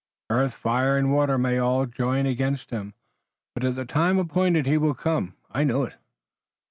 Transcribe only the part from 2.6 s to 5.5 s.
him, but at the time appointed he will come.